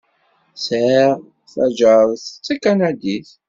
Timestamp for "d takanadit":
2.37-3.29